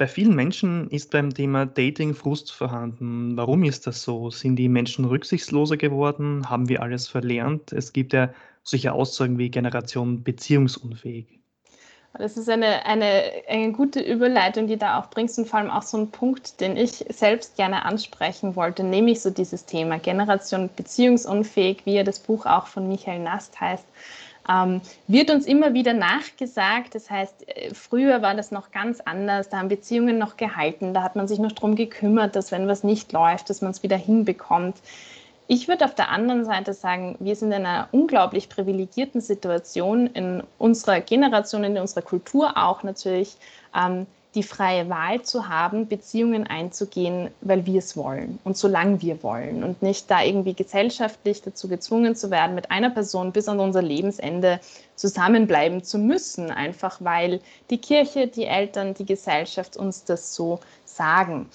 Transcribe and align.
Bei 0.00 0.06
vielen 0.06 0.34
Menschen 0.34 0.88
ist 0.88 1.10
beim 1.10 1.34
Thema 1.34 1.66
Dating 1.66 2.14
Frust 2.14 2.52
vorhanden. 2.52 3.36
Warum 3.36 3.64
ist 3.64 3.86
das 3.86 4.02
so? 4.02 4.30
Sind 4.30 4.56
die 4.56 4.70
Menschen 4.70 5.04
rücksichtsloser 5.04 5.76
geworden? 5.76 6.48
Haben 6.48 6.70
wir 6.70 6.80
alles 6.80 7.06
verlernt? 7.06 7.70
Es 7.74 7.92
gibt 7.92 8.14
ja 8.14 8.30
solche 8.62 8.94
Aussagen 8.94 9.36
wie 9.36 9.50
Generation 9.50 10.22
beziehungsunfähig. 10.22 11.26
Das 12.14 12.38
ist 12.38 12.48
eine, 12.48 12.86
eine, 12.86 13.24
eine 13.46 13.72
gute 13.72 14.00
Überleitung, 14.00 14.68
die 14.68 14.78
da 14.78 14.98
auch 14.98 15.10
bringst 15.10 15.38
und 15.38 15.46
vor 15.46 15.58
allem 15.58 15.70
auch 15.70 15.82
so 15.82 15.98
ein 15.98 16.10
Punkt, 16.10 16.62
den 16.62 16.78
ich 16.78 17.04
selbst 17.10 17.56
gerne 17.56 17.84
ansprechen 17.84 18.56
wollte, 18.56 18.82
nämlich 18.82 19.20
so 19.20 19.28
dieses 19.28 19.66
Thema 19.66 19.98
Generation 19.98 20.70
beziehungsunfähig, 20.76 21.84
wie 21.84 21.96
ja 21.96 22.04
das 22.04 22.20
Buch 22.20 22.46
auch 22.46 22.68
von 22.68 22.88
Michael 22.88 23.18
Nast 23.18 23.60
heißt 23.60 23.84
ähm, 24.48 24.80
wird 25.06 25.30
uns 25.30 25.46
immer 25.46 25.74
wieder 25.74 25.92
nachgesagt. 25.92 26.94
Das 26.94 27.10
heißt, 27.10 27.48
äh, 27.48 27.74
früher 27.74 28.22
war 28.22 28.34
das 28.34 28.50
noch 28.50 28.70
ganz 28.70 29.00
anders, 29.00 29.48
da 29.48 29.58
haben 29.58 29.68
Beziehungen 29.68 30.18
noch 30.18 30.36
gehalten, 30.36 30.94
da 30.94 31.02
hat 31.02 31.16
man 31.16 31.28
sich 31.28 31.38
noch 31.38 31.52
darum 31.52 31.74
gekümmert, 31.74 32.36
dass 32.36 32.52
wenn 32.52 32.68
was 32.68 32.84
nicht 32.84 33.12
läuft, 33.12 33.50
dass 33.50 33.60
man 33.60 33.70
es 33.70 33.82
wieder 33.82 33.96
hinbekommt. 33.96 34.76
Ich 35.52 35.66
würde 35.66 35.84
auf 35.84 35.96
der 35.96 36.10
anderen 36.10 36.44
Seite 36.44 36.74
sagen, 36.74 37.16
wir 37.18 37.34
sind 37.34 37.48
in 37.50 37.66
einer 37.66 37.88
unglaublich 37.90 38.48
privilegierten 38.48 39.20
Situation 39.20 40.06
in 40.06 40.44
unserer 40.58 41.00
Generation, 41.00 41.64
in 41.64 41.76
unserer 41.76 42.02
Kultur 42.02 42.56
auch 42.56 42.84
natürlich. 42.84 43.36
Ähm, 43.74 44.06
die 44.34 44.42
freie 44.42 44.88
Wahl 44.88 45.22
zu 45.22 45.48
haben, 45.48 45.88
Beziehungen 45.88 46.46
einzugehen, 46.46 47.30
weil 47.40 47.66
wir 47.66 47.80
es 47.80 47.96
wollen 47.96 48.38
und 48.44 48.56
solange 48.56 49.02
wir 49.02 49.22
wollen 49.22 49.64
und 49.64 49.82
nicht 49.82 50.10
da 50.10 50.22
irgendwie 50.22 50.54
gesellschaftlich 50.54 51.42
dazu 51.42 51.68
gezwungen 51.68 52.14
zu 52.14 52.30
werden, 52.30 52.54
mit 52.54 52.70
einer 52.70 52.90
Person 52.90 53.32
bis 53.32 53.48
an 53.48 53.58
unser 53.58 53.82
Lebensende 53.82 54.60
zusammenbleiben 54.94 55.82
zu 55.82 55.98
müssen, 55.98 56.50
einfach 56.50 56.98
weil 57.00 57.40
die 57.70 57.78
Kirche, 57.78 58.28
die 58.28 58.44
Eltern, 58.44 58.94
die 58.94 59.06
Gesellschaft 59.06 59.76
uns 59.76 60.04
das 60.04 60.34
so 60.34 60.60
sagen. 60.84 61.48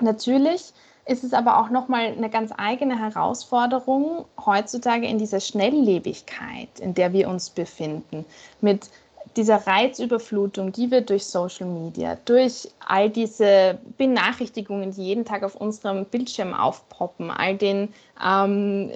Natürlich 0.00 0.72
ist 1.08 1.24
es 1.24 1.32
aber 1.32 1.58
auch 1.58 1.70
nochmal 1.70 2.06
eine 2.06 2.28
ganz 2.28 2.52
eigene 2.56 2.98
Herausforderung 2.98 4.26
heutzutage 4.44 5.06
in 5.06 5.18
dieser 5.18 5.40
Schnelllebigkeit, 5.40 6.80
in 6.80 6.92
der 6.92 7.12
wir 7.12 7.28
uns 7.28 7.50
befinden, 7.50 8.26
mit 8.60 8.90
dieser 9.36 9.66
Reizüberflutung, 9.66 10.72
die 10.72 10.90
wir 10.90 11.00
durch 11.00 11.26
Social 11.26 11.66
Media, 11.66 12.16
durch 12.24 12.68
all 12.86 13.10
diese 13.10 13.78
Benachrichtigungen, 13.96 14.90
die 14.90 15.04
jeden 15.04 15.24
Tag 15.24 15.42
auf 15.42 15.54
unserem 15.56 16.04
Bildschirm 16.06 16.54
aufpoppen, 16.54 17.30
all 17.30 17.56
den 17.56 17.92
ähm, 18.24 18.90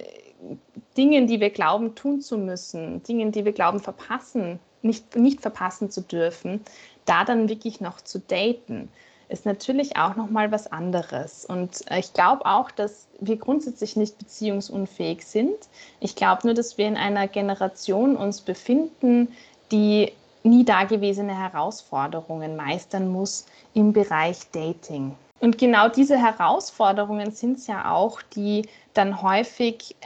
Dingen, 0.96 1.26
die 1.26 1.40
wir 1.40 1.50
glauben 1.50 1.94
tun 1.94 2.20
zu 2.20 2.38
müssen, 2.38 3.02
Dingen, 3.04 3.32
die 3.32 3.44
wir 3.44 3.52
glauben 3.52 3.80
verpassen, 3.80 4.58
nicht, 4.82 5.16
nicht 5.16 5.40
verpassen 5.40 5.90
zu 5.90 6.00
dürfen, 6.00 6.60
da 7.04 7.24
dann 7.24 7.48
wirklich 7.48 7.80
noch 7.80 8.00
zu 8.00 8.18
daten, 8.18 8.88
ist 9.28 9.46
natürlich 9.46 9.96
auch 9.96 10.16
nochmal 10.16 10.52
was 10.52 10.70
anderes. 10.70 11.46
Und 11.46 11.84
ich 11.96 12.12
glaube 12.12 12.44
auch, 12.44 12.70
dass 12.70 13.08
wir 13.20 13.36
grundsätzlich 13.36 13.96
nicht 13.96 14.18
beziehungsunfähig 14.18 15.24
sind. 15.24 15.56
Ich 16.00 16.16
glaube 16.16 16.42
nur, 16.44 16.54
dass 16.54 16.76
wir 16.76 16.86
in 16.86 16.96
einer 16.96 17.28
Generation 17.28 18.16
uns 18.16 18.42
befinden, 18.42 19.28
die 19.70 20.12
nie 20.42 20.64
dagewesene 20.64 21.38
Herausforderungen 21.38 22.56
meistern 22.56 23.08
muss 23.08 23.46
im 23.74 23.92
Bereich 23.92 24.38
Dating. 24.52 25.14
Und 25.40 25.58
genau 25.58 25.88
diese 25.88 26.16
Herausforderungen 26.16 27.32
sind 27.32 27.58
es 27.58 27.66
ja 27.66 27.92
auch, 27.92 28.22
die 28.22 28.68
dann 28.94 29.22
häufig 29.22 29.96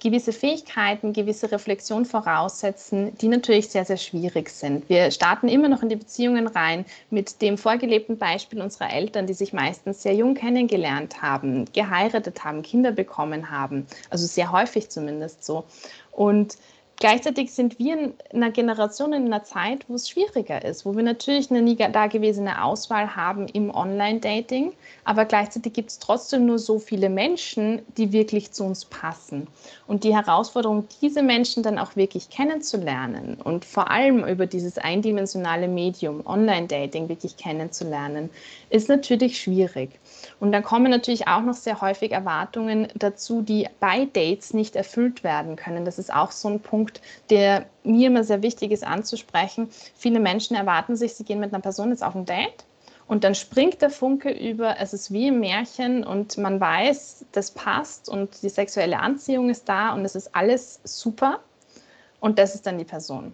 gewisse 0.00 0.32
Fähigkeiten, 0.32 1.12
gewisse 1.12 1.52
Reflexion 1.52 2.04
voraussetzen, 2.04 3.16
die 3.18 3.28
natürlich 3.28 3.68
sehr, 3.68 3.84
sehr 3.84 3.98
schwierig 3.98 4.48
sind. 4.48 4.88
Wir 4.88 5.10
starten 5.10 5.48
immer 5.48 5.68
noch 5.68 5.82
in 5.82 5.90
die 5.90 5.96
Beziehungen 5.96 6.46
rein 6.46 6.84
mit 7.10 7.40
dem 7.42 7.58
vorgelebten 7.58 8.16
Beispiel 8.18 8.60
unserer 8.60 8.90
Eltern, 8.92 9.26
die 9.26 9.34
sich 9.34 9.52
meistens 9.52 10.02
sehr 10.02 10.14
jung 10.14 10.34
kennengelernt 10.34 11.20
haben, 11.20 11.66
geheiratet 11.72 12.42
haben, 12.44 12.62
Kinder 12.62 12.92
bekommen 12.92 13.50
haben, 13.50 13.86
also 14.08 14.26
sehr 14.26 14.50
häufig 14.50 14.88
zumindest 14.88 15.44
so. 15.44 15.64
Und 16.12 16.56
Gleichzeitig 17.00 17.50
sind 17.54 17.78
wir 17.78 17.98
in 17.98 18.12
einer 18.30 18.50
Generation, 18.50 19.14
in 19.14 19.24
einer 19.24 19.42
Zeit, 19.42 19.86
wo 19.88 19.94
es 19.94 20.10
schwieriger 20.10 20.62
ist, 20.62 20.84
wo 20.84 20.94
wir 20.94 21.02
natürlich 21.02 21.50
eine 21.50 21.62
nie 21.62 21.74
dagewesene 21.74 22.62
Auswahl 22.62 23.16
haben 23.16 23.48
im 23.48 23.74
Online-Dating, 23.74 24.74
aber 25.04 25.24
gleichzeitig 25.24 25.72
gibt 25.72 25.88
es 25.88 25.98
trotzdem 25.98 26.44
nur 26.44 26.58
so 26.58 26.78
viele 26.78 27.08
Menschen, 27.08 27.80
die 27.96 28.12
wirklich 28.12 28.52
zu 28.52 28.64
uns 28.64 28.84
passen. 28.84 29.46
Und 29.86 30.04
die 30.04 30.14
Herausforderung, 30.14 30.88
diese 31.00 31.22
Menschen 31.22 31.62
dann 31.62 31.78
auch 31.78 31.96
wirklich 31.96 32.28
kennenzulernen 32.28 33.38
und 33.42 33.64
vor 33.64 33.90
allem 33.90 34.22
über 34.22 34.44
dieses 34.44 34.76
eindimensionale 34.76 35.68
Medium 35.68 36.26
Online-Dating 36.26 37.08
wirklich 37.08 37.38
kennenzulernen, 37.38 38.28
ist 38.68 38.90
natürlich 38.90 39.40
schwierig. 39.40 39.99
Und 40.38 40.52
dann 40.52 40.62
kommen 40.62 40.90
natürlich 40.90 41.28
auch 41.28 41.42
noch 41.42 41.54
sehr 41.54 41.80
häufig 41.80 42.12
Erwartungen 42.12 42.88
dazu, 42.94 43.42
die 43.42 43.68
bei 43.78 44.06
Dates 44.06 44.54
nicht 44.54 44.76
erfüllt 44.76 45.22
werden 45.22 45.56
können. 45.56 45.84
Das 45.84 45.98
ist 45.98 46.12
auch 46.12 46.30
so 46.30 46.48
ein 46.48 46.60
Punkt, 46.60 47.00
der 47.28 47.66
mir 47.84 48.08
immer 48.08 48.24
sehr 48.24 48.42
wichtig 48.42 48.72
ist 48.72 48.84
anzusprechen. 48.84 49.68
Viele 49.96 50.20
Menschen 50.20 50.56
erwarten 50.56 50.96
sich, 50.96 51.14
sie 51.14 51.24
gehen 51.24 51.40
mit 51.40 51.52
einer 51.52 51.62
Person 51.62 51.90
jetzt 51.90 52.02
auf 52.02 52.14
ein 52.14 52.24
Date 52.24 52.64
und 53.10 53.24
dann 53.24 53.34
springt 53.34 53.82
der 53.82 53.90
Funke 53.90 54.30
über, 54.30 54.76
es 54.78 54.92
ist 54.92 55.12
wie 55.12 55.26
im 55.26 55.40
Märchen 55.40 56.04
und 56.04 56.38
man 56.38 56.60
weiß, 56.60 57.24
das 57.32 57.50
passt 57.50 58.08
und 58.08 58.40
die 58.42 58.48
sexuelle 58.48 59.00
Anziehung 59.00 59.50
ist 59.50 59.68
da 59.68 59.92
und 59.94 60.04
es 60.04 60.14
ist 60.14 60.32
alles 60.32 60.78
super 60.84 61.40
und 62.20 62.38
das 62.38 62.54
ist 62.54 62.66
dann 62.66 62.78
die 62.78 62.84
Person. 62.84 63.32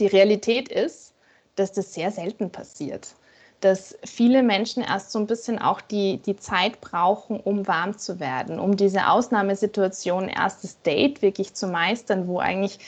Die 0.00 0.08
Realität 0.08 0.68
ist, 0.68 1.14
dass 1.54 1.70
das 1.70 1.94
sehr 1.94 2.10
selten 2.10 2.50
passiert 2.50 3.14
dass 3.60 3.96
viele 4.04 4.42
Menschen 4.42 4.82
erst 4.82 5.12
so 5.12 5.18
ein 5.18 5.26
bisschen 5.26 5.58
auch 5.58 5.80
die, 5.80 6.18
die 6.18 6.36
Zeit 6.36 6.80
brauchen, 6.80 7.38
um 7.38 7.66
warm 7.66 7.98
zu 7.98 8.18
werden, 8.18 8.58
um 8.58 8.76
diese 8.76 9.08
Ausnahmesituation, 9.08 10.28
erstes 10.28 10.80
Date 10.82 11.20
wirklich 11.22 11.54
zu 11.54 11.66
meistern, 11.66 12.26
wo 12.26 12.38
eigentlich 12.38 12.78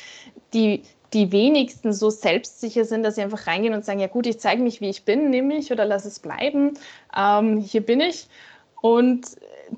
die, 0.55 0.83
die 1.13 1.31
wenigsten 1.31 1.93
so 1.93 2.09
selbstsicher 2.09 2.85
sind, 2.85 3.03
dass 3.03 3.17
sie 3.17 3.23
einfach 3.23 3.47
reingehen 3.47 3.75
und 3.75 3.85
sagen, 3.85 4.01
ja 4.01 4.07
gut, 4.07 4.27
ich 4.27 4.41
zeige 4.41 4.63
mich, 4.63 4.81
wie 4.81 4.89
ich 4.89 5.05
bin, 5.05 5.31
nehme 5.31 5.57
ich 5.57 5.71
oder 5.71 5.85
lass 5.85 6.07
es 6.07 6.19
bleiben, 6.19 6.73
ähm, 7.17 7.59
hier 7.59 7.85
bin 7.85 8.01
ich. 8.01 8.29
Und 8.81 9.27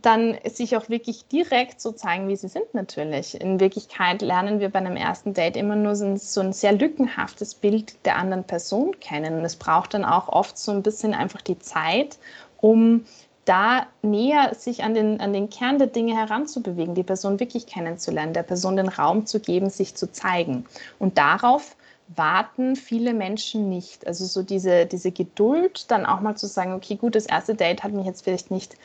dann 0.03 0.37
sich 0.44 0.77
auch 0.77 0.88
wirklich 0.88 1.27
direkt 1.28 1.81
so 1.81 1.93
zeigen, 1.93 2.28
wie 2.28 2.37
sie 2.37 2.49
sind 2.49 2.75
natürlich. 2.75 3.41
In 3.41 3.60
Wirklichkeit 3.60 4.22
lernen 4.22 4.60
wir 4.60 4.69
bei 4.69 4.81
einem 4.81 4.97
ersten 4.97 5.34
Date 5.34 5.56
immer 5.56 5.77
nur 5.77 5.94
so 5.94 6.05
ein, 6.05 6.16
so 6.16 6.41
ein 6.41 6.53
sehr 6.53 6.72
lückenhaftes 6.72 7.55
Bild 7.55 8.05
der 8.05 8.16
anderen 8.16 8.44
Person 8.44 8.99
kennen. 9.00 9.38
Und 9.38 9.44
es 9.44 9.56
braucht 9.56 9.94
dann 9.94 10.05
auch 10.05 10.28
oft 10.28 10.59
so 10.59 10.72
ein 10.72 10.82
bisschen 10.82 11.15
einfach 11.15 11.43
die 11.43 11.59
Zeit, 11.59 12.19
um 12.60 13.05
da 13.44 13.87
näher 14.03 14.55
sich 14.55 14.82
an 14.82 14.94
den, 14.94 15.21
an 15.21 15.32
den 15.32 15.50
Kern 15.50 15.78
der 15.78 15.88
Dinge 15.88 16.16
heranzubewegen, 16.16 16.94
die 16.94 17.03
Person 17.03 17.38
wirklich 17.38 17.66
kennenzulernen, 17.66 18.32
der 18.32 18.43
Person 18.43 18.76
den 18.76 18.88
Raum 18.88 19.26
zu 19.26 19.38
geben, 19.38 19.71
sich 19.71 19.94
zu 19.94 20.11
zeigen. 20.11 20.65
Und 20.99 21.19
darauf 21.19 21.76
warten 22.09 22.76
viele 22.76 23.15
Menschen 23.15 23.69
nicht. 23.69 24.06
Also 24.06 24.25
so 24.25 24.43
diese, 24.43 24.87
diese 24.87 25.12
Geduld, 25.12 25.91
dann 25.91 26.06
auch 26.06 26.21
mal 26.21 26.37
zu 26.37 26.47
sagen, 26.47 26.72
okay, 26.72 26.97
gut, 26.97 27.15
das 27.15 27.26
erste 27.26 27.55
Date 27.55 27.82
hat 27.82 27.93
mich 27.93 28.06
jetzt 28.06 28.25
vielleicht 28.25 28.50
nicht 28.50 28.76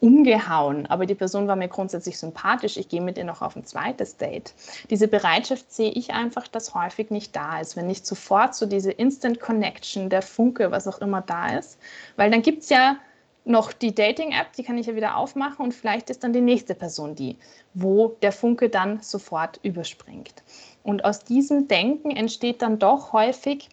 umgehauen, 0.00 0.86
aber 0.86 1.06
die 1.06 1.14
Person 1.14 1.48
war 1.48 1.56
mir 1.56 1.68
grundsätzlich 1.68 2.18
sympathisch, 2.18 2.76
ich 2.76 2.88
gehe 2.88 3.00
mit 3.00 3.16
ihr 3.16 3.24
noch 3.24 3.42
auf 3.42 3.56
ein 3.56 3.64
zweites 3.64 4.16
Date. 4.16 4.52
Diese 4.90 5.08
Bereitschaft 5.08 5.72
sehe 5.72 5.90
ich 5.90 6.12
einfach, 6.12 6.46
dass 6.48 6.74
häufig 6.74 7.10
nicht 7.10 7.34
da 7.34 7.60
ist, 7.60 7.76
wenn 7.76 7.86
nicht 7.86 8.06
sofort 8.06 8.54
so 8.54 8.66
diese 8.66 8.90
Instant 8.92 9.40
Connection, 9.40 10.10
der 10.10 10.22
Funke, 10.22 10.70
was 10.70 10.86
auch 10.86 11.00
immer 11.00 11.22
da 11.22 11.56
ist, 11.56 11.78
weil 12.16 12.30
dann 12.30 12.42
gibt 12.42 12.62
es 12.62 12.68
ja 12.68 12.96
noch 13.44 13.72
die 13.72 13.94
Dating-App, 13.94 14.52
die 14.54 14.62
kann 14.62 14.78
ich 14.78 14.86
ja 14.86 14.96
wieder 14.96 15.16
aufmachen 15.16 15.64
und 15.64 15.72
vielleicht 15.72 16.10
ist 16.10 16.24
dann 16.24 16.32
die 16.32 16.40
nächste 16.40 16.74
Person 16.74 17.14
die, 17.14 17.36
wo 17.74 18.16
der 18.22 18.32
Funke 18.32 18.68
dann 18.70 19.00
sofort 19.02 19.60
überspringt. 19.62 20.42
Und 20.82 21.04
aus 21.04 21.20
diesem 21.20 21.68
Denken 21.68 22.10
entsteht 22.10 22.62
dann 22.62 22.78
doch 22.78 23.12
häufig 23.12 23.68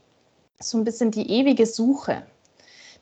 so 0.59 0.77
ein 0.77 0.83
bisschen 0.83 1.11
die 1.11 1.29
ewige 1.29 1.65
Suche 1.65 2.23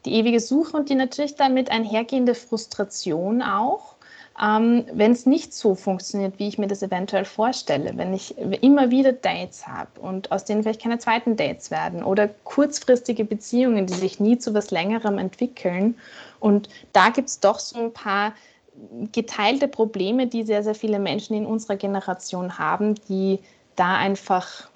die 0.05 0.13
ewige 0.13 0.39
Suche 0.39 0.77
und 0.77 0.89
die 0.89 0.95
natürlich 0.95 1.35
damit 1.35 1.71
einhergehende 1.71 2.35
Frustration 2.35 3.41
auch, 3.41 3.95
ähm, 4.41 4.85
wenn 4.93 5.11
es 5.11 5.25
nicht 5.25 5.53
so 5.53 5.75
funktioniert, 5.75 6.39
wie 6.39 6.47
ich 6.47 6.57
mir 6.57 6.67
das 6.67 6.81
eventuell 6.81 7.25
vorstelle, 7.25 7.97
wenn 7.97 8.13
ich 8.13 8.37
immer 8.37 8.89
wieder 8.89 9.11
Dates 9.11 9.67
habe 9.67 9.99
und 9.99 10.31
aus 10.31 10.45
denen 10.45 10.63
vielleicht 10.63 10.81
keine 10.81 10.99
zweiten 10.99 11.35
Dates 11.35 11.71
werden 11.71 12.03
oder 12.03 12.29
kurzfristige 12.45 13.25
Beziehungen, 13.25 13.85
die 13.85 13.95
sich 13.95 14.19
nie 14.19 14.37
zu 14.37 14.53
was 14.53 14.71
Längerem 14.71 15.17
entwickeln. 15.17 15.95
Und 16.39 16.69
da 16.93 17.09
gibt 17.09 17.27
es 17.27 17.41
doch 17.41 17.59
so 17.59 17.77
ein 17.79 17.93
paar 17.93 18.33
geteilte 19.11 19.67
Probleme, 19.67 20.27
die 20.27 20.43
sehr, 20.43 20.63
sehr 20.63 20.75
viele 20.75 20.99
Menschen 20.99 21.35
in 21.35 21.45
unserer 21.45 21.75
Generation 21.75 22.57
haben, 22.57 22.95
die 23.09 23.39
da 23.75 23.95
einfach, 23.95 24.69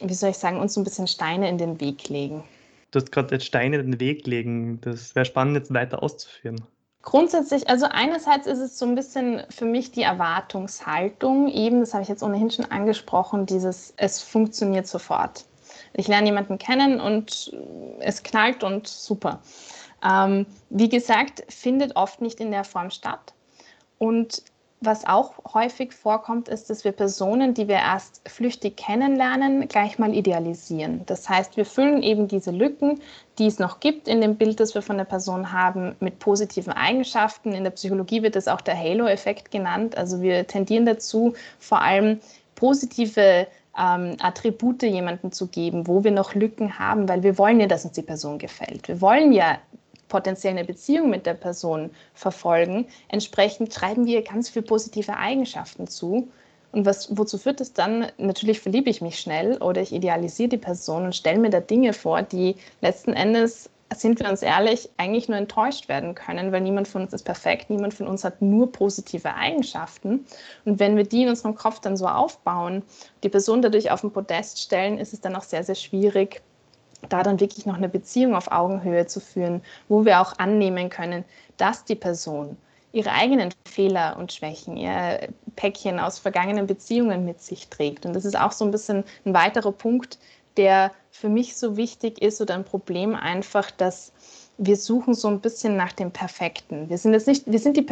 wie 0.00 0.14
soll 0.14 0.30
ich 0.30 0.38
sagen, 0.38 0.58
uns 0.58 0.76
ein 0.76 0.84
bisschen 0.84 1.06
Steine 1.06 1.50
in 1.50 1.58
den 1.58 1.80
Weg 1.80 2.08
legen. 2.08 2.44
Du 2.92 3.00
hast 3.00 3.10
gerade 3.10 3.34
jetzt 3.34 3.46
Steine 3.46 3.78
in 3.78 3.90
den 3.90 4.00
Weg 4.00 4.26
legen. 4.26 4.80
Das 4.82 5.14
wäre 5.14 5.24
spannend, 5.24 5.56
jetzt 5.56 5.74
weiter 5.74 6.02
auszuführen. 6.02 6.62
Grundsätzlich, 7.02 7.68
also 7.68 7.86
einerseits 7.86 8.46
ist 8.46 8.60
es 8.60 8.78
so 8.78 8.86
ein 8.86 8.94
bisschen 8.94 9.42
für 9.50 9.64
mich 9.64 9.90
die 9.90 10.02
Erwartungshaltung, 10.02 11.48
eben, 11.48 11.80
das 11.80 11.94
habe 11.94 12.04
ich 12.04 12.08
jetzt 12.08 12.22
ohnehin 12.22 12.50
schon 12.50 12.66
angesprochen, 12.66 13.44
dieses, 13.44 13.92
es 13.96 14.22
funktioniert 14.22 14.86
sofort. 14.86 15.44
Ich 15.94 16.06
lerne 16.06 16.26
jemanden 16.26 16.58
kennen 16.58 17.00
und 17.00 17.56
es 17.98 18.22
knallt 18.22 18.62
und 18.62 18.86
super. 18.86 19.40
Ähm, 20.08 20.46
wie 20.70 20.88
gesagt, 20.88 21.42
findet 21.48 21.96
oft 21.96 22.20
nicht 22.20 22.40
in 22.40 22.52
der 22.52 22.64
Form 22.64 22.90
statt. 22.90 23.34
Und 23.98 24.44
was 24.84 25.06
auch 25.06 25.32
häufig 25.54 25.92
vorkommt, 25.92 26.48
ist, 26.48 26.70
dass 26.70 26.84
wir 26.84 26.92
Personen, 26.92 27.54
die 27.54 27.68
wir 27.68 27.76
erst 27.76 28.20
flüchtig 28.28 28.76
kennenlernen, 28.76 29.68
gleich 29.68 29.98
mal 29.98 30.14
idealisieren. 30.14 31.02
Das 31.06 31.28
heißt, 31.28 31.56
wir 31.56 31.64
füllen 31.64 32.02
eben 32.02 32.28
diese 32.28 32.50
Lücken, 32.50 33.00
die 33.38 33.46
es 33.46 33.58
noch 33.58 33.80
gibt 33.80 34.08
in 34.08 34.20
dem 34.20 34.36
Bild, 34.36 34.60
das 34.60 34.74
wir 34.74 34.82
von 34.82 34.98
der 34.98 35.04
Person 35.04 35.52
haben, 35.52 35.94
mit 36.00 36.18
positiven 36.18 36.72
Eigenschaften. 36.72 37.52
In 37.52 37.64
der 37.64 37.70
Psychologie 37.70 38.22
wird 38.22 38.36
das 38.36 38.48
auch 38.48 38.60
der 38.60 38.78
Halo-Effekt 38.78 39.50
genannt. 39.50 39.96
Also 39.96 40.20
wir 40.20 40.46
tendieren 40.46 40.86
dazu, 40.86 41.34
vor 41.58 41.80
allem 41.80 42.20
positive 42.54 43.46
ähm, 43.78 44.16
Attribute 44.20 44.82
jemandem 44.82 45.32
zu 45.32 45.46
geben, 45.46 45.86
wo 45.86 46.04
wir 46.04 46.10
noch 46.10 46.34
Lücken 46.34 46.78
haben, 46.78 47.08
weil 47.08 47.22
wir 47.22 47.38
wollen 47.38 47.60
ja, 47.60 47.66
dass 47.66 47.84
uns 47.84 47.94
die 47.94 48.02
Person 48.02 48.38
gefällt. 48.38 48.88
Wir 48.88 49.00
wollen 49.00 49.32
ja 49.32 49.58
potenziell 50.12 50.52
eine 50.52 50.64
Beziehung 50.66 51.08
mit 51.08 51.24
der 51.24 51.32
Person 51.32 51.90
verfolgen. 52.12 52.86
Entsprechend 53.08 53.72
schreiben 53.72 54.04
wir 54.04 54.20
ganz 54.22 54.50
viele 54.50 54.66
positive 54.66 55.16
Eigenschaften 55.16 55.86
zu. 55.86 56.28
Und 56.70 56.84
was, 56.84 57.16
wozu 57.16 57.38
führt 57.38 57.62
es 57.62 57.72
dann? 57.72 58.06
Natürlich 58.18 58.60
verliebe 58.60 58.90
ich 58.90 59.00
mich 59.00 59.18
schnell 59.18 59.56
oder 59.62 59.80
ich 59.80 59.90
idealisiere 59.90 60.50
die 60.50 60.58
Person 60.58 61.04
und 61.04 61.16
stelle 61.16 61.38
mir 61.38 61.48
da 61.48 61.60
Dinge 61.60 61.94
vor, 61.94 62.20
die 62.20 62.56
letzten 62.82 63.14
Endes, 63.14 63.70
sind 63.94 64.20
wir 64.20 64.28
uns 64.28 64.42
ehrlich, 64.42 64.90
eigentlich 64.98 65.28
nur 65.28 65.38
enttäuscht 65.38 65.88
werden 65.88 66.14
können, 66.14 66.52
weil 66.52 66.60
niemand 66.60 66.88
von 66.88 67.02
uns 67.02 67.14
ist 67.14 67.24
perfekt, 67.24 67.70
niemand 67.70 67.94
von 67.94 68.06
uns 68.06 68.22
hat 68.22 68.42
nur 68.42 68.70
positive 68.70 69.34
Eigenschaften. 69.34 70.26
Und 70.66 70.78
wenn 70.78 70.96
wir 70.96 71.04
die 71.04 71.22
in 71.22 71.30
unserem 71.30 71.54
Kopf 71.54 71.80
dann 71.80 71.96
so 71.96 72.06
aufbauen, 72.06 72.82
die 73.22 73.30
Person 73.30 73.62
dadurch 73.62 73.90
auf 73.90 74.02
den 74.02 74.12
Podest 74.12 74.60
stellen, 74.60 74.98
ist 74.98 75.14
es 75.14 75.22
dann 75.22 75.36
auch 75.36 75.42
sehr, 75.42 75.64
sehr 75.64 75.74
schwierig, 75.74 76.42
da 77.08 77.22
dann 77.22 77.40
wirklich 77.40 77.66
noch 77.66 77.76
eine 77.76 77.88
Beziehung 77.88 78.34
auf 78.34 78.50
Augenhöhe 78.50 79.06
zu 79.06 79.20
führen, 79.20 79.62
wo 79.88 80.04
wir 80.04 80.20
auch 80.20 80.38
annehmen 80.38 80.90
können, 80.90 81.24
dass 81.56 81.84
die 81.84 81.94
Person 81.94 82.56
ihre 82.92 83.12
eigenen 83.12 83.50
Fehler 83.66 84.16
und 84.18 84.32
Schwächen, 84.32 84.76
ihr 84.76 85.28
Päckchen 85.56 85.98
aus 85.98 86.18
vergangenen 86.18 86.66
Beziehungen 86.66 87.24
mit 87.24 87.40
sich 87.40 87.68
trägt. 87.68 88.04
Und 88.04 88.14
das 88.14 88.24
ist 88.24 88.38
auch 88.38 88.52
so 88.52 88.64
ein 88.64 88.70
bisschen 88.70 89.04
ein 89.24 89.34
weiterer 89.34 89.72
Punkt, 89.72 90.18
der 90.56 90.92
für 91.10 91.30
mich 91.30 91.56
so 91.56 91.76
wichtig 91.76 92.20
ist 92.20 92.40
oder 92.40 92.54
ein 92.54 92.64
Problem 92.64 93.14
einfach, 93.14 93.70
dass 93.70 94.12
wir 94.58 94.76
suchen 94.76 95.14
so 95.14 95.28
ein 95.28 95.40
bisschen 95.40 95.76
nach 95.76 95.92
dem 95.92 96.10
Perfekten. 96.10 96.88
Wir 96.90 96.98
sind 96.98 97.14
jetzt 97.14 97.26
nicht, 97.26 97.50
wir 97.50 97.58
sind 97.58 97.76
die, 97.76 97.86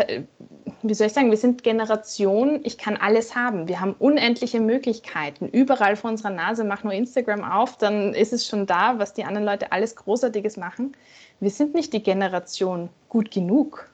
wie 0.82 0.94
soll 0.94 1.08
ich 1.08 1.12
sagen, 1.12 1.30
wir 1.30 1.36
sind 1.36 1.62
Generation, 1.62 2.60
ich 2.64 2.78
kann 2.78 2.96
alles 2.96 3.34
haben. 3.34 3.68
Wir 3.68 3.80
haben 3.80 3.94
unendliche 3.98 4.60
Möglichkeiten. 4.60 5.48
Überall 5.48 5.96
vor 5.96 6.10
unserer 6.10 6.30
Nase, 6.30 6.64
mach 6.64 6.84
nur 6.84 6.92
Instagram 6.92 7.44
auf, 7.44 7.76
dann 7.76 8.14
ist 8.14 8.32
es 8.32 8.46
schon 8.46 8.66
da, 8.66 8.98
was 8.98 9.12
die 9.12 9.24
anderen 9.24 9.44
Leute 9.44 9.72
alles 9.72 9.96
Großartiges 9.96 10.56
machen. 10.56 10.96
Wir 11.40 11.50
sind 11.50 11.74
nicht 11.74 11.92
die 11.92 12.02
Generation 12.02 12.88
gut 13.08 13.30
genug 13.30 13.90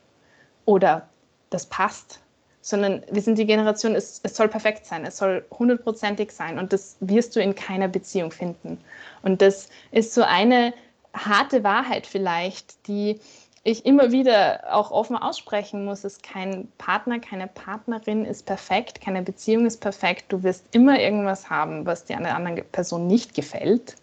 oder 0.64 1.08
das 1.50 1.66
passt, 1.66 2.20
sondern 2.60 3.02
wir 3.10 3.22
sind 3.22 3.38
die 3.38 3.46
Generation, 3.46 3.94
es, 3.94 4.20
es 4.22 4.36
soll 4.36 4.48
perfekt 4.48 4.86
sein, 4.86 5.04
es 5.04 5.16
soll 5.16 5.44
hundertprozentig 5.56 6.32
sein 6.32 6.58
und 6.58 6.72
das 6.72 6.96
wirst 7.00 7.36
du 7.36 7.40
in 7.40 7.54
keiner 7.54 7.88
Beziehung 7.88 8.30
finden. 8.30 8.78
Und 9.22 9.42
das 9.42 9.68
ist 9.92 10.14
so 10.14 10.22
eine 10.22 10.74
harte 11.14 11.64
Wahrheit 11.64 12.06
vielleicht, 12.06 12.86
die 12.88 13.20
ich 13.66 13.84
immer 13.84 14.12
wieder 14.12 14.62
auch 14.70 14.92
offen 14.92 15.16
aussprechen 15.16 15.84
muss, 15.84 16.04
ist 16.04 16.22
kein 16.22 16.68
Partner, 16.78 17.18
keine 17.18 17.48
Partnerin 17.48 18.24
ist 18.24 18.46
perfekt, 18.46 19.00
keine 19.00 19.22
Beziehung 19.22 19.66
ist 19.66 19.80
perfekt. 19.80 20.26
Du 20.28 20.44
wirst 20.44 20.66
immer 20.70 21.00
irgendwas 21.00 21.50
haben, 21.50 21.84
was 21.84 22.04
dir 22.04 22.16
an 22.16 22.22
der 22.22 22.36
anderen 22.36 22.62
Person 22.70 23.08
nicht 23.08 23.34
gefällt. 23.34 23.96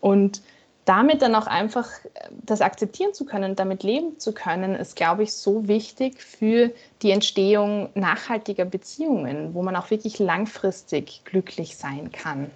Und 0.00 0.42
damit 0.84 1.22
dann 1.22 1.34
auch 1.34 1.48
einfach 1.48 1.88
das 2.30 2.60
akzeptieren 2.60 3.12
zu 3.14 3.24
können, 3.24 3.56
damit 3.56 3.82
leben 3.82 4.20
zu 4.20 4.32
können, 4.32 4.76
ist, 4.76 4.94
glaube 4.94 5.24
ich, 5.24 5.32
so 5.32 5.66
wichtig 5.66 6.22
für 6.22 6.70
die 7.02 7.10
Entstehung 7.10 7.88
nachhaltiger 7.94 8.64
Beziehungen, 8.64 9.54
wo 9.54 9.62
man 9.62 9.74
auch 9.74 9.90
wirklich 9.90 10.20
langfristig 10.20 11.22
glücklich 11.24 11.76
sein 11.76 12.12
kann. 12.12 12.48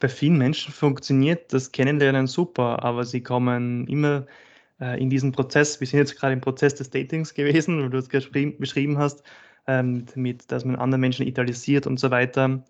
Bei 0.00 0.08
vielen 0.08 0.36
Menschen 0.36 0.72
funktioniert 0.72 1.52
das 1.52 1.70
Kennenlernen 1.70 2.26
super, 2.26 2.82
aber 2.82 3.04
sie 3.04 3.22
kommen 3.22 3.86
immer 3.86 4.26
äh, 4.80 5.00
in 5.00 5.10
diesen 5.10 5.32
Prozess, 5.32 5.80
wir 5.80 5.86
sind 5.86 5.98
jetzt 5.98 6.18
gerade 6.18 6.32
im 6.32 6.40
Prozess 6.40 6.74
des 6.74 6.90
Datings 6.90 7.34
gewesen, 7.34 7.82
weil 7.82 7.90
du 7.90 7.98
es 7.98 8.08
beschrieben 8.08 8.98
hast, 8.98 9.22
ähm, 9.66 10.06
mit, 10.14 10.50
dass 10.50 10.64
man 10.64 10.76
andere 10.76 10.98
Menschen 10.98 11.26
idealisiert 11.26 11.86
und 11.86 12.00
so 12.00 12.10
weiter. 12.10 12.62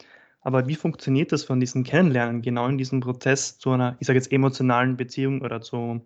Aber 0.43 0.67
wie 0.67 0.75
funktioniert 0.75 1.33
das 1.33 1.45
von 1.45 1.61
diesem 1.61 1.85
Kennenlernen 1.85 2.43
genau 2.43 2.67
in 2.67 2.79
diesem 2.79 3.01
Prozess 3.01 3.59
zu 3.59 3.71
einer, 3.71 3.97
ich 4.01 4.07
sage 4.07 4.19
jetzt, 4.19 4.33
emotionalen 4.33 4.97
Beziehung 4.97 5.43
oder 5.43 5.61
zu, 5.61 6.01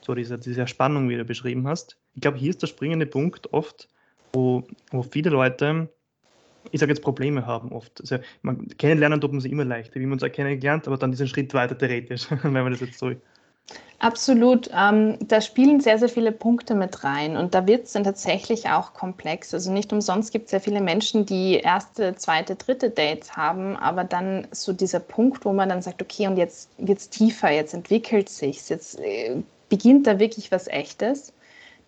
zu 0.00 0.14
dieser, 0.14 0.38
dieser 0.38 0.66
Spannung, 0.66 1.08
wie 1.08 1.16
du 1.16 1.24
beschrieben 1.24 1.68
hast? 1.68 1.98
Ich 2.14 2.22
glaube, 2.22 2.38
hier 2.38 2.50
ist 2.50 2.62
der 2.62 2.66
springende 2.66 3.06
Punkt 3.06 3.52
oft, 3.52 3.88
wo, 4.32 4.66
wo 4.90 5.02
viele 5.02 5.30
Leute, 5.30 5.88
ich 6.70 6.80
sage 6.80 6.92
jetzt, 6.92 7.02
Probleme 7.02 7.46
haben 7.46 7.72
oft. 7.72 8.00
Also 8.00 8.18
man, 8.42 8.68
kennenlernen 8.78 9.20
tut 9.20 9.32
man 9.32 9.40
sich 9.40 9.52
immer 9.52 9.66
leichter, 9.66 10.00
wie 10.00 10.06
man 10.06 10.14
uns 10.14 10.24
auch 10.24 10.32
kennengelernt, 10.32 10.86
aber 10.86 10.96
dann 10.96 11.10
diesen 11.10 11.28
Schritt 11.28 11.52
weiter 11.52 11.76
theoretisch, 11.76 12.26
wenn 12.42 12.52
man 12.52 12.72
das 12.72 12.80
jetzt 12.80 12.98
so 12.98 13.12
Absolut. 13.98 14.68
Ähm, 14.74 15.16
da 15.20 15.40
spielen 15.40 15.80
sehr, 15.80 15.98
sehr 15.98 16.10
viele 16.10 16.30
Punkte 16.32 16.74
mit 16.74 17.04
rein 17.04 17.36
und 17.38 17.54
da 17.54 17.66
wird 17.66 17.86
es 17.86 17.92
dann 17.92 18.04
tatsächlich 18.04 18.68
auch 18.68 18.92
komplex. 18.92 19.54
Also 19.54 19.72
nicht 19.72 19.92
umsonst 19.94 20.30
gibt 20.30 20.46
es 20.46 20.50
sehr 20.50 20.60
viele 20.60 20.82
Menschen, 20.82 21.24
die 21.24 21.54
erste, 21.54 22.14
zweite, 22.14 22.56
dritte 22.56 22.90
Dates 22.90 23.34
haben, 23.36 23.76
aber 23.76 24.04
dann 24.04 24.46
so 24.50 24.74
dieser 24.74 25.00
Punkt, 25.00 25.44
wo 25.46 25.52
man 25.54 25.70
dann 25.70 25.80
sagt, 25.80 26.02
okay, 26.02 26.26
und 26.26 26.36
jetzt 26.36 26.68
wird 26.76 26.98
es 26.98 27.08
tiefer, 27.08 27.50
jetzt 27.50 27.72
entwickelt 27.72 28.28
sich 28.28 28.68
jetzt 28.68 29.00
äh, 29.00 29.42
beginnt 29.70 30.06
da 30.06 30.18
wirklich 30.18 30.52
was 30.52 30.66
Echtes. 30.66 31.32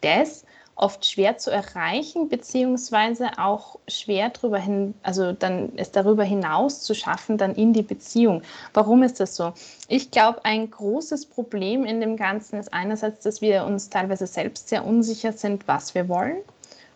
Das 0.01 0.45
oft 0.77 1.07
schwer 1.07 1.39
zu 1.39 1.51
erreichen, 1.51 2.29
beziehungsweise 2.29 3.31
auch 3.39 3.79
schwer 3.89 4.29
darüber 4.29 4.59
hin, 4.59 4.95
also 5.03 5.33
dann 5.33 5.73
es 5.77 5.91
darüber 5.91 6.23
hinaus 6.23 6.83
zu 6.83 6.95
schaffen, 6.95 7.39
dann 7.39 7.55
in 7.55 7.73
die 7.73 7.83
Beziehung. 7.83 8.43
Warum 8.75 9.03
ist 9.03 9.19
das 9.19 9.37
so? 9.37 9.55
Ich 9.89 10.11
glaube, 10.11 10.45
ein 10.45 10.71
großes 10.71 11.27
Problem 11.27 11.85
in 11.85 12.01
dem 12.01 12.17
Ganzen 12.17 12.61
ist 12.61 12.73
einerseits, 12.75 13.25
dass 13.25 13.41
wir 13.41 13.65
uns 13.65 13.89
teilweise 13.89 14.27
selbst 14.27 14.69
sehr 14.69 14.85
unsicher 14.85 15.33
sind, 15.33 15.67
was 15.67 15.95
wir 15.95 16.09
wollen 16.09 16.37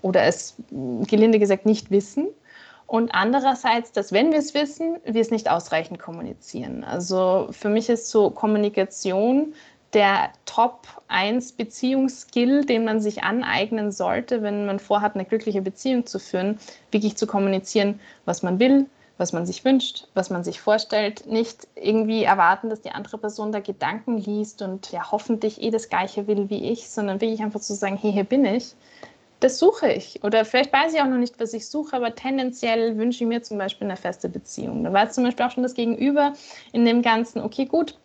oder 0.03 0.25
es 0.25 0.55
gelinde 0.71 1.39
gesagt 1.39 1.65
nicht 1.65 1.91
wissen. 1.91 2.29
Und 2.87 3.15
andererseits, 3.15 3.93
dass 3.93 4.13
wenn 4.13 4.33
wir 4.33 4.41
es 4.41 4.53
wissen, 4.53 4.99
wir 5.05 5.21
es 5.21 5.31
nicht 5.31 5.49
ausreichend 5.49 6.01
kommunizieren. 6.01 6.83
Also 6.85 7.49
für 7.53 7.69
mich 7.69 7.89
ist 7.89 8.11
so 8.11 8.31
Kommunikation 8.31 9.55
der 9.93 10.31
Top 10.47 10.87
1 11.09 11.53
Beziehungsskill, 11.53 12.65
den 12.65 12.85
man 12.85 13.01
sich 13.01 13.23
aneignen 13.23 13.91
sollte, 13.93 14.43
wenn 14.43 14.67
man 14.67 14.79
vorhat, 14.79 15.15
eine 15.15 15.25
glückliche 15.25 15.63
Beziehung 15.63 16.07
zu 16.07 16.19
führen, 16.19 16.59
wirklich 16.91 17.17
zu 17.17 17.27
kommunizieren, 17.27 17.99
was 18.25 18.43
man 18.43 18.59
will, 18.61 18.87
was 19.19 19.33
man 19.33 19.47
sich 19.47 19.65
wünscht, 19.65 20.07
was 20.15 20.31
man 20.31 20.45
sich 20.45 20.61
vorstellt. 20.61 21.27
Nicht 21.27 21.69
irgendwie 21.75 22.25
erwarten, 22.25 22.71
dass 22.71 22.81
die 22.81 22.93
andere 22.93 23.19
Person 23.19 23.53
da 23.53 23.61
Gedanken 23.61 24.19
liest 24.19 24.63
und 24.63 24.93
ja 24.93 25.11
hoffentlich 25.11 25.61
eh 25.61 25.71
das 25.71 25.89
Gleiche 25.89 26.27
will 26.27 26.49
wie 26.49 26.71
ich, 26.71 26.89
sondern 26.89 27.21
wirklich 27.21 27.43
einfach 27.43 27.61
zu 27.61 27.75
sagen, 27.75 27.99
hey, 28.01 28.13
hier 28.13 28.25
bin 28.25 28.45
ich. 28.45 28.75
Das 29.41 29.59
suche 29.59 29.91
ich. 29.91 30.23
Oder 30.23 30.45
vielleicht 30.45 30.73
weiß 30.73 30.93
ich 30.95 31.01
auch 31.01 31.07
noch 31.07 31.17
nicht, 31.17 31.41
was 31.41 31.55
ich 31.55 31.67
suche, 31.67 31.97
aber 31.97 32.15
tendenziell 32.15 32.97
wünsche 32.99 33.25
ich 33.25 33.29
mir 33.29 33.43
zum 33.43 33.59
Beispiel 33.59 33.87
eine 33.87 33.97
feste 33.97 34.29
Beziehung. 34.29 34.85
Da 34.85 34.93
weiß 34.93 35.15
zum 35.15 35.25
Beispiel 35.25 35.47
auch 35.47 35.51
schon 35.51 35.63
das 35.63 35.75
Gegenüber 35.75 36.35
in 36.73 36.85
dem 36.85 37.03
Ganzen, 37.03 37.43
okay, 37.43 37.65
gut, 37.65 37.97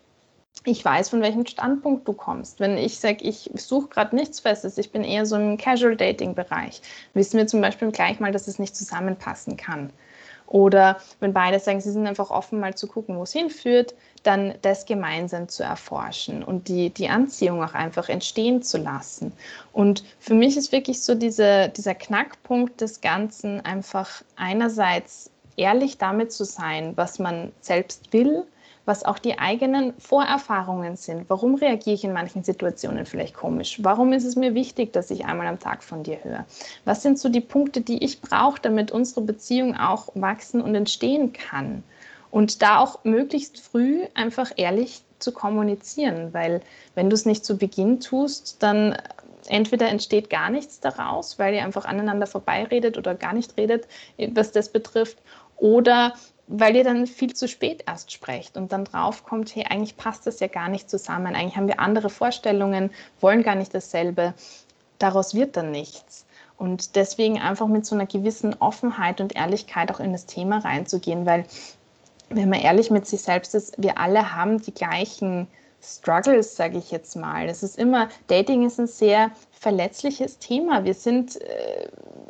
ich 0.63 0.83
weiß, 0.83 1.09
von 1.09 1.21
welchem 1.21 1.45
Standpunkt 1.45 2.07
du 2.07 2.13
kommst. 2.13 2.59
Wenn 2.59 2.77
ich 2.77 2.99
sage, 2.99 3.23
ich 3.23 3.51
suche 3.55 3.89
gerade 3.89 4.15
nichts 4.15 4.39
Festes, 4.39 4.77
ich 4.77 4.91
bin 4.91 5.03
eher 5.03 5.25
so 5.25 5.35
im 5.35 5.57
Casual-Dating-Bereich, 5.57 6.81
wissen 7.13 7.37
wir 7.37 7.47
zum 7.47 7.61
Beispiel 7.61 7.91
gleich 7.91 8.19
mal, 8.19 8.31
dass 8.31 8.47
es 8.47 8.57
nicht 8.57 8.75
zusammenpassen 8.75 9.57
kann. 9.57 9.91
Oder 10.47 10.99
wenn 11.19 11.33
beide 11.33 11.59
sagen, 11.59 11.81
sie 11.81 11.91
sind 11.91 12.05
einfach 12.05 12.29
offen, 12.29 12.59
mal 12.59 12.75
zu 12.75 12.87
gucken, 12.87 13.17
wo 13.17 13.23
es 13.23 13.33
hinführt, 13.33 13.95
dann 14.23 14.53
das 14.61 14.85
gemeinsam 14.85 15.47
zu 15.49 15.63
erforschen 15.63 16.43
und 16.43 16.67
die, 16.67 16.91
die 16.91 17.09
Anziehung 17.09 17.63
auch 17.63 17.73
einfach 17.73 18.09
entstehen 18.09 18.61
zu 18.61 18.77
lassen. 18.77 19.31
Und 19.73 20.03
für 20.19 20.35
mich 20.35 20.55
ist 20.57 20.71
wirklich 20.71 21.01
so 21.01 21.15
diese, 21.15 21.69
dieser 21.69 21.95
Knackpunkt 21.95 22.79
des 22.81 23.01
Ganzen 23.01 23.61
einfach 23.61 24.23
einerseits 24.35 25.31
ehrlich 25.57 25.97
damit 25.97 26.31
zu 26.31 26.43
sein, 26.43 26.93
was 26.95 27.17
man 27.17 27.51
selbst 27.61 28.13
will, 28.13 28.45
was 28.85 29.03
auch 29.03 29.19
die 29.19 29.39
eigenen 29.39 29.93
Vorerfahrungen 29.99 30.95
sind. 30.95 31.29
Warum 31.29 31.55
reagiere 31.55 31.95
ich 31.95 32.03
in 32.03 32.13
manchen 32.13 32.43
Situationen 32.43 33.05
vielleicht 33.05 33.33
komisch? 33.33 33.79
Warum 33.81 34.13
ist 34.13 34.25
es 34.25 34.35
mir 34.35 34.53
wichtig, 34.53 34.93
dass 34.93 35.11
ich 35.11 35.25
einmal 35.25 35.47
am 35.47 35.59
Tag 35.59 35.83
von 35.83 36.03
dir 36.03 36.23
höre? 36.23 36.45
Was 36.85 37.01
sind 37.01 37.19
so 37.19 37.29
die 37.29 37.41
Punkte, 37.41 37.81
die 37.81 38.03
ich 38.03 38.21
brauche, 38.21 38.61
damit 38.61 38.91
unsere 38.91 39.21
Beziehung 39.21 39.75
auch 39.75 40.09
wachsen 40.13 40.61
und 40.61 40.75
entstehen 40.75 41.33
kann? 41.33 41.83
Und 42.31 42.61
da 42.61 42.79
auch 42.79 43.03
möglichst 43.03 43.59
früh 43.59 44.05
einfach 44.13 44.51
ehrlich 44.55 45.03
zu 45.19 45.31
kommunizieren, 45.31 46.33
weil 46.33 46.61
wenn 46.93 47.09
du 47.09 47.15
es 47.15 47.25
nicht 47.25 47.45
zu 47.45 47.57
Beginn 47.57 48.01
tust, 48.01 48.61
dann 48.61 48.97
entweder 49.47 49.89
entsteht 49.89 50.29
gar 50.29 50.49
nichts 50.49 50.79
daraus, 50.79 51.39
weil 51.39 51.53
ihr 51.53 51.63
einfach 51.63 51.85
aneinander 51.85 52.27
vorbeiredet 52.27 52.97
oder 52.97 53.15
gar 53.15 53.33
nicht 53.33 53.57
redet, 53.57 53.87
was 54.33 54.51
das 54.51 54.69
betrifft, 54.69 55.17
oder 55.57 56.13
weil 56.47 56.75
ihr 56.75 56.83
dann 56.83 57.07
viel 57.07 57.33
zu 57.33 57.47
spät 57.47 57.83
erst 57.87 58.11
sprecht 58.11 58.57
und 58.57 58.71
dann 58.71 58.85
drauf 58.85 59.23
kommt, 59.23 59.55
hey, 59.55 59.65
eigentlich 59.69 59.97
passt 59.97 60.27
das 60.27 60.39
ja 60.39 60.47
gar 60.47 60.69
nicht 60.69 60.89
zusammen, 60.89 61.35
eigentlich 61.35 61.57
haben 61.57 61.67
wir 61.67 61.79
andere 61.79 62.09
Vorstellungen, 62.09 62.91
wollen 63.19 63.43
gar 63.43 63.55
nicht 63.55 63.73
dasselbe. 63.73 64.33
Daraus 64.99 65.33
wird 65.33 65.57
dann 65.57 65.71
nichts. 65.71 66.25
Und 66.57 66.95
deswegen 66.95 67.41
einfach 67.41 67.67
mit 67.67 67.85
so 67.85 67.95
einer 67.95 68.05
gewissen 68.05 68.55
Offenheit 68.59 69.19
und 69.19 69.35
Ehrlichkeit 69.35 69.91
auch 69.91 69.99
in 69.99 70.13
das 70.13 70.25
Thema 70.25 70.59
reinzugehen, 70.59 71.25
weil 71.25 71.45
wenn 72.29 72.49
man 72.49 72.61
ehrlich 72.61 72.89
mit 72.91 73.05
sich 73.05 73.21
selbst 73.21 73.53
ist, 73.55 73.75
wir 73.77 73.97
alle 73.97 74.35
haben 74.35 74.61
die 74.61 74.73
gleichen 74.73 75.47
Struggles, 75.81 76.55
sage 76.55 76.77
ich 76.77 76.91
jetzt 76.91 77.15
mal. 77.15 77.47
Es 77.47 77.61
ist 77.61 77.77
immer, 77.77 78.09
Dating 78.27 78.65
ist 78.65 78.79
ein 78.79 78.87
sehr 78.87 79.31
verletzliches 79.51 80.39
Thema. 80.39 80.83
Wir 80.83 80.93
sind, 80.93 81.39
äh, 81.41 81.87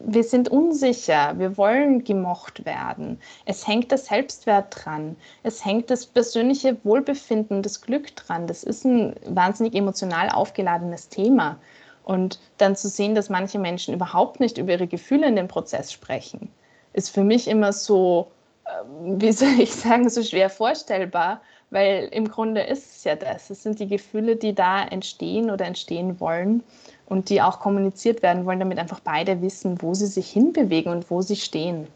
wir 0.07 0.24
sind 0.24 0.50
unsicher, 0.50 1.38
wir 1.38 1.57
wollen 1.57 2.03
gemocht 2.03 2.65
werden. 2.65 3.19
Es 3.45 3.67
hängt 3.67 3.91
der 3.91 3.97
Selbstwert 3.97 4.67
dran, 4.69 5.15
es 5.43 5.65
hängt 5.65 5.89
das 5.89 6.05
persönliche 6.05 6.77
Wohlbefinden, 6.83 7.63
das 7.63 7.81
Glück 7.81 8.15
dran. 8.15 8.47
Das 8.47 8.63
ist 8.63 8.85
ein 8.85 9.15
wahnsinnig 9.25 9.74
emotional 9.75 10.29
aufgeladenes 10.29 11.09
Thema. 11.09 11.57
Und 12.03 12.39
dann 12.57 12.75
zu 12.75 12.88
sehen, 12.88 13.15
dass 13.15 13.29
manche 13.29 13.57
Menschen 13.57 13.95
überhaupt 13.95 14.39
nicht 14.39 14.59
über 14.59 14.74
ihre 14.74 14.88
Gefühle 14.88 15.27
in 15.27 15.35
dem 15.35 15.47
Prozess 15.47 15.91
sprechen, 15.91 16.50
ist 16.93 17.09
für 17.09 17.24
mich 17.24 17.47
immer 17.47 17.74
so, 17.74 18.27
ähm, 18.67 19.19
wie 19.19 19.31
soll 19.31 19.59
ich 19.59 19.74
sagen, 19.74 20.07
so 20.09 20.21
schwer 20.21 20.51
vorstellbar, 20.51 21.41
weil 21.71 22.07
im 22.12 22.27
Grunde 22.27 22.62
ist 22.62 22.97
es 22.97 23.03
ja 23.05 23.15
das. 23.15 23.50
Es 23.50 23.63
sind 23.63 23.79
die 23.79 23.88
Gefühle, 23.88 24.35
die 24.35 24.53
da 24.53 24.83
entstehen 24.85 25.50
oder 25.50 25.65
entstehen 25.65 26.19
wollen 26.19 26.63
und 27.05 27.29
die 27.29 27.41
auch 27.41 27.59
kommuniziert 27.59 28.21
werden 28.24 28.45
wollen, 28.45 28.59
damit 28.59 28.79
einfach 28.79 29.00
beide 29.00 29.41
wissen, 29.41 29.81
wo 29.81 29.93
sie 29.93 30.07
sich 30.07 30.29
hinbewegen 30.29 30.91
und 30.91 31.09
wo 31.09 31.21
sie 31.21 31.35
stehen. 31.35 31.88